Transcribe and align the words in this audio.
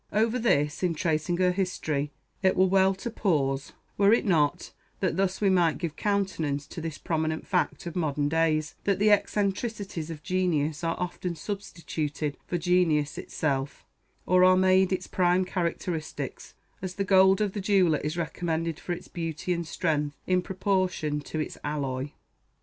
Over 0.11 0.39
this, 0.39 0.81
in 0.81 0.95
tracing 0.95 1.37
her 1.37 1.51
history, 1.51 2.11
it 2.41 2.57
were 2.57 2.65
well 2.65 2.95
to 2.95 3.11
pause, 3.11 3.71
were 3.99 4.11
it 4.11 4.25
not 4.25 4.71
that 4.99 5.15
thus 5.15 5.39
we 5.39 5.49
might 5.51 5.77
give 5.77 5.95
countenance 5.95 6.65
to 6.69 6.81
this 6.81 6.97
prominent 6.97 7.45
fact 7.45 7.85
of 7.85 7.95
modern 7.95 8.27
days, 8.27 8.73
that 8.85 8.97
the 8.97 9.11
eccentricities 9.11 10.09
of 10.09 10.23
genius 10.23 10.83
are 10.83 10.95
often 10.99 11.35
substituted 11.35 12.35
for 12.47 12.57
genius 12.57 13.19
itself, 13.19 13.85
or 14.25 14.43
are 14.43 14.57
made 14.57 14.91
its 14.91 15.05
prime 15.05 15.45
characteristics, 15.45 16.55
as 16.81 16.95
the 16.95 17.03
gold 17.03 17.39
of 17.39 17.53
the 17.53 17.61
jeweller 17.61 17.99
is 17.99 18.17
recommended 18.17 18.79
for 18.79 18.93
its 18.93 19.07
beauty 19.07 19.53
and 19.53 19.67
strength 19.67 20.17
in 20.25 20.41
proportion 20.41 21.19
to 21.21 21.39
its 21.39 21.59
alloy. 21.63 22.09